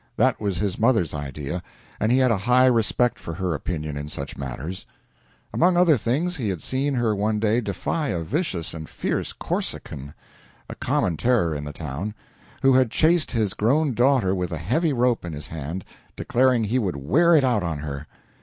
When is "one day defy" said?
7.15-8.07